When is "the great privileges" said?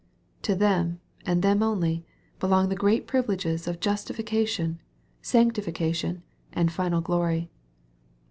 2.69-3.67